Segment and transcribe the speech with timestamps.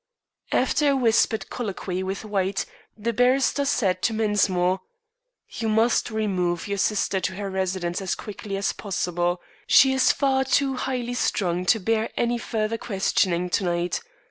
[0.51, 2.65] After a whispered colloquy with White,
[2.97, 4.79] the barrister said to Mensmore:
[5.47, 9.43] "You must remove your sister to her residence as quickly as possible.
[9.67, 14.01] She is far too highly strung to bear any further questioning to night.